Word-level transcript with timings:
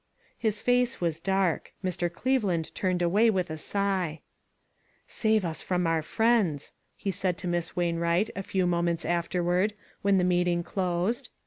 His 0.35 0.63
face 0.63 0.99
was 0.99 1.19
dark. 1.19 1.73
Mr. 1.85 2.11
Cleveland 2.11 2.73
turned 2.73 3.03
away 3.03 3.29
with 3.29 3.51
a 3.51 3.55
sigh." 3.57 4.21
Save 5.07 5.45
us 5.45 5.61
from 5.61 5.85
our 5.85 6.01
friends," 6.01 6.73
he 6.95 7.11
said 7.11 7.37
to 7.37 7.47
Miss 7.47 7.75
Wainwright, 7.75 8.31
a 8.35 8.41
few 8.41 8.65
moments 8.65 9.05
afterward, 9.05 9.75
when 10.01 10.17
the 10.17 10.23
meeting 10.23 10.63
closed. 10.63 11.29